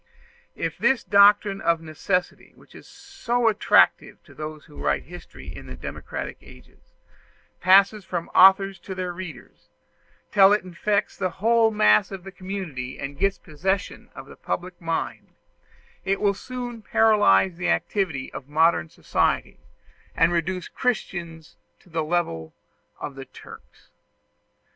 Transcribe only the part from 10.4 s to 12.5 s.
it infects the whole mass of the